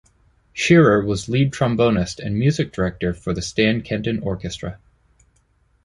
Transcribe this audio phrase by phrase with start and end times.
[0.51, 4.79] Shearer was lead trombonist and music director for the Stan Kenton Orchestra.